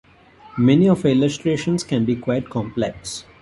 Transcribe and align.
Many 0.57 0.89
of 0.89 1.03
her 1.03 1.09
illustrations 1.09 1.83
can 1.83 2.05
be 2.05 2.15
quite 2.15 2.49
complex. 2.49 3.23